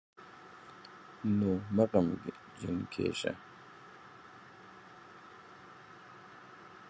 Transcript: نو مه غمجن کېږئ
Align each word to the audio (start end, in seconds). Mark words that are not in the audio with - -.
نو 1.37 1.49
مه 1.75 1.83
غمجن 1.91 2.77
کېږئ 2.91 3.33